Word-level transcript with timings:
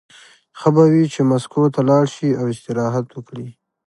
ښه 0.59 0.69
به 0.75 0.83
وي 0.91 1.05
چې 1.13 1.21
مسکو 1.29 1.61
ته 1.75 1.81
لاړ 1.89 2.05
شي 2.15 2.29
او 2.39 2.45
استراحت 2.53 3.07
وکړي 3.11 3.47